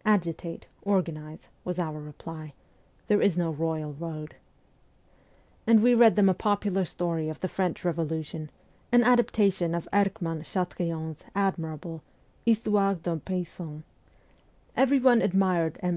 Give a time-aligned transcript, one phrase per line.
[0.16, 2.54] 'Agitate, organize,' was our reply;'
[3.06, 4.34] there is no royal road;'
[5.66, 8.48] and we read them a popular story of the French Revolution,
[8.90, 12.00] an adaptation of Erckmann Chatrian's admirable'
[12.46, 13.82] Histoire d'un Paysan.'
[14.74, 15.92] Everyone admired M.